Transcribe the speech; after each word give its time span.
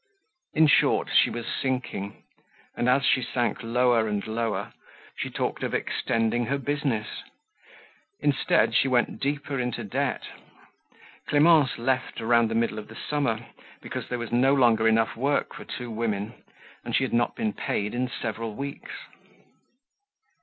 In 0.55 0.65
short, 0.65 1.11
she 1.13 1.29
was 1.29 1.45
sinking, 1.45 2.23
and 2.75 2.89
as 2.89 3.05
she 3.05 3.21
sank 3.21 3.61
lower 3.61 4.07
and 4.07 4.25
lower 4.25 4.73
she 5.15 5.29
talked 5.29 5.61
of 5.61 5.75
extending 5.75 6.47
her 6.47 6.57
business. 6.57 7.05
Instead 8.19 8.73
she 8.73 8.87
went 8.87 9.19
deeper 9.21 9.59
into 9.59 9.83
debt. 9.83 10.23
Clemence 11.27 11.77
left 11.77 12.19
around 12.19 12.49
the 12.49 12.55
middle 12.55 12.79
of 12.79 12.87
the 12.87 12.95
summer 12.97 13.45
because 13.79 14.07
there 14.09 14.17
was 14.17 14.31
no 14.31 14.55
longer 14.55 14.87
enough 14.87 15.15
work 15.15 15.53
for 15.53 15.65
two 15.65 15.91
women 15.91 16.33
and 16.83 16.95
she 16.95 17.03
had 17.03 17.13
not 17.13 17.35
been 17.35 17.53
paid 17.53 17.93
in 17.93 18.09
several 18.09 18.55
weeks. 18.55 18.93